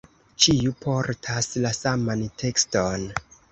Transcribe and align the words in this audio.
Ĉiu 0.45 0.71
portas 0.85 1.51
la 1.67 1.73
saman 1.81 2.25
tekston. 2.45 3.09